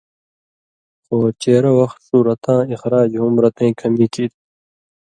خو 1.03 1.17
چېرہ 1.41 1.71
وخ 1.77 1.91
ݜو 2.05 2.17
رَتاں 2.27 2.61
اخراج 2.75 3.11
ہُم 3.21 3.33
رَتَیں 3.43 3.71
کمی 3.79 4.05
کیریۡ 4.13 4.29
تھو۔ 4.31 4.39